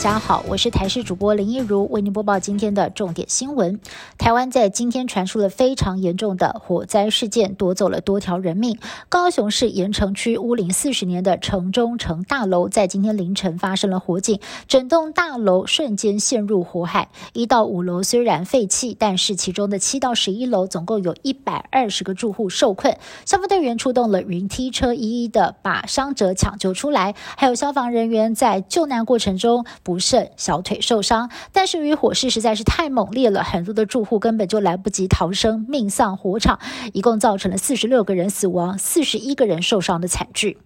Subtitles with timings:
[0.00, 3.78] 家好，我是台视主播林一如，为您播报今天的重点新闻。
[4.16, 8.78] 台湾在今天传出了非常严重的火灾事件，夺走了多条人命。
[9.10, 17.10] 高雄市盐城区屋龄四十年的城中城大楼，在今天凌晨发生了火警，整栋大楼瞬间陷入火海。
[17.34, 22.96] 一到五楼虽然废弃，但是其中的七到十一楼总共有一百二十个住户受困。
[23.26, 29.66] 消防队员出动了云梯车，一一的把伤者抢救出来，还有消防人员在救难过程中。
[29.90, 36.60] 不慎小腿受伤，但是由于火势实在是太猛烈了，很多的住户根本就来不及逃生，命丧火场，
[36.92, 40.58] 一共造成了四十六个人死亡，四十一个人受伤的惨剧。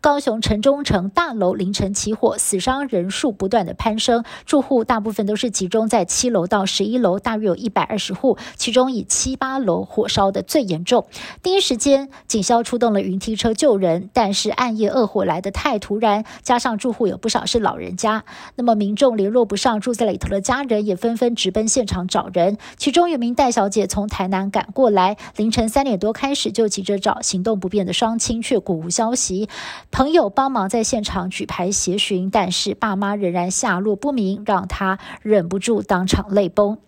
[0.00, 11.06] 高雄城中城大楼凌晨起火，死伤人数不断的攀升，住户大部分都是集中在七楼到十一楼，大约有一百二十户，其中以七八楼火烧的最严重。
[11.42, 22.58] 第一时间，警消出动了云梯车救人，但是暗夜恶火来得太突然，加上住户有不少是老人家，那么民众联络不上住在里头的家人，也纷纷直奔现场找人。
[22.76, 29.48] 其中有名戴小姐从台南赶过来，凌晨三点多开始就急着找行动不便的双亲，却古无消息。
[29.90, 36.78] 朋友帮忙在现场举牌协寻，但是爸妈仍然下落不明，让他忍不住当场泪崩。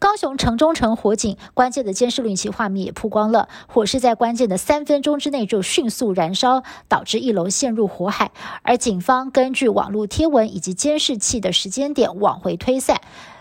[0.00, 8.32] 高雄城中城火警，关键的监视录影器画面也曝光了，火势在关键的三分钟之内就迅速燃烧，导致一楼陷入火海。
[8.62, 13.00] 而警方根据网络贴文以及监视器的时间点往回推算。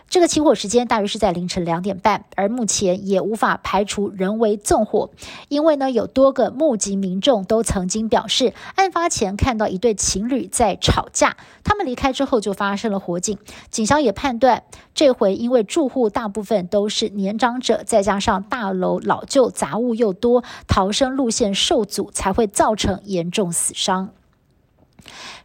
[0.09, 5.11] 这个起火时间大约是在凌晨两点半，而目前也无法排除人为纵火，
[5.49, 13.37] 因为呢有多个目击民众都曾经表示，案发前看到一对情侣在吵架，他们离开之后就发生了火警。
[13.69, 14.63] 警方也判断，
[14.95, 24.09] 这回因为住户大部分都是年长者，再加上大楼老旧杂物又多，逃生路线受阻，才会造成严重死伤。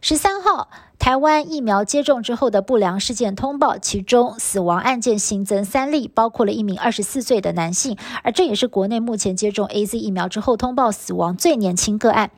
[0.01, 0.69] 十三号。
[1.05, 12.31] 台湾疫苗接种之后的不良事件通报，其中死亡案件新增三例，包括了一名二十四岁的男性，而这也是国内目前接种 A Z 疫苗之后通报死亡最年轻个案。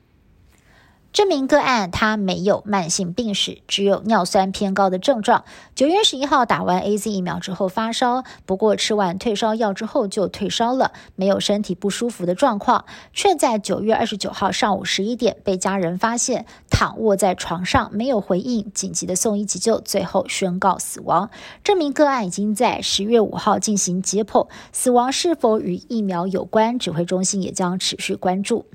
[1.14, 5.46] 这名个案他没有慢性病史，只有尿酸偏高的症状。
[5.74, 21.32] 九月十一号打完 A Z 疫苗之后发烧，不过吃完退烧药之后就退烧了，没有身体不舒服的状况，却在九月二十九号上午十一点被家人发现躺卧在床上，没有回应，紧急的送医急救，最后宣告死亡。
[21.64, 26.78] 这名个案已经在十月五号进行解剖，死亡是否与疫苗有关？
[26.78, 28.66] 指挥中心也将持续关注。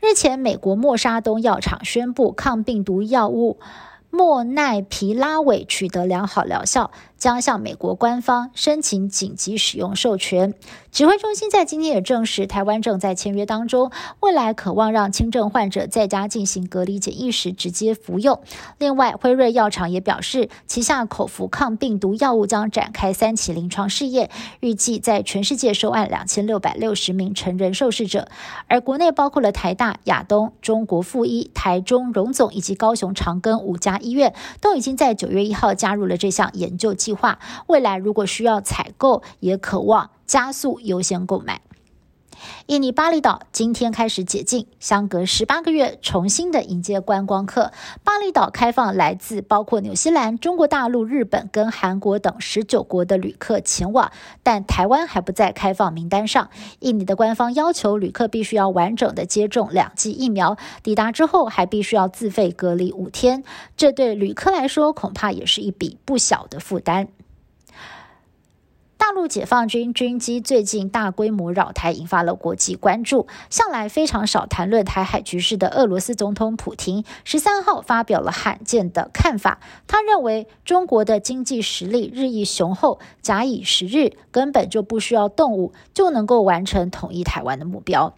[0.00, 3.58] 日前，美国默沙东药厂宣布抗病毒药物。
[4.10, 10.54] 莫奈皮拉韦取得良好疗效，将向美国官方申请紧急使用授权。
[10.90, 18.40] 指挥中心在今天也证实，台湾正在签约当中，未来渴望让轻症患者在家进行隔离检疫时直接服用。
[18.78, 24.30] 另外，辉瑞药厂也表示，旗下口服抗病毒药物将展开三期临床试验，
[24.60, 28.28] 预计在全世界收案两千六百六十名成人受试者。
[28.66, 33.98] 而国内包括了台大、亚东、中国附一、台中荣总以及高雄长庚五家。
[33.98, 37.38] 医院都已经在九月一号加入了这项研究计划，
[37.68, 41.62] 未来如果需要采购，也渴望加速优先购买。
[42.66, 47.72] 印尼巴厘岛今天开始解禁，相隔十八个月重新的迎接观光客。
[48.04, 54.12] 巴厘岛开放来自包括纽西兰、中国大陆、日本跟韩国等十九国的旅客前往，
[54.42, 56.50] 但台湾还不在开放名单上。
[56.80, 63.44] 印尼的官方要求旅客必须要完整的接种两剂疫苗，抵达之后还必须要自费隔离五天。
[63.76, 67.08] 这对旅客来说恐怕也是一笔不小的负担。
[69.08, 73.26] 大陆解放军军机最近大规模扰台，引发了国际关注。
[73.48, 79.60] 向来非常少谈论台海局势的俄罗斯总统普京，十三号发表了罕见的看法。
[79.86, 88.12] 他认为中国的经济实力日益雄厚，假以时日，根本就不需要动武，就能够完成统一台湾的目标。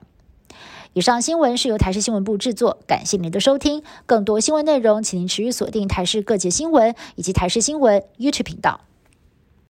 [0.94, 3.84] 以上新闻是由台视新闻部制作，感谢您的收听。
[4.06, 8.80] 更多新闻内容，请您持续锁定台视各界新闻以及台视新闻 YouTube 频道。